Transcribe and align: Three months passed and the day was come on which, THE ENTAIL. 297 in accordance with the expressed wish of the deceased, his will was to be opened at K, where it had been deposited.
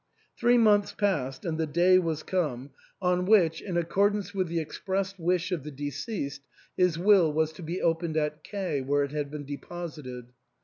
Three 0.35 0.57
months 0.57 0.93
passed 0.93 1.45
and 1.45 1.59
the 1.59 1.67
day 1.67 1.99
was 1.99 2.23
come 2.23 2.71
on 3.03 3.25
which, 3.27 3.59
THE 3.59 3.67
ENTAIL. 3.67 3.83
297 3.83 3.83
in 3.83 3.83
accordance 4.23 4.33
with 4.33 4.47
the 4.47 4.59
expressed 4.59 5.19
wish 5.19 5.51
of 5.51 5.63
the 5.63 5.69
deceased, 5.69 6.41
his 6.75 6.97
will 6.97 7.31
was 7.31 7.51
to 7.53 7.61
be 7.61 7.83
opened 7.83 8.17
at 8.17 8.43
K, 8.43 8.81
where 8.81 9.03
it 9.03 9.11
had 9.11 9.29
been 9.29 9.45
deposited. 9.45 10.29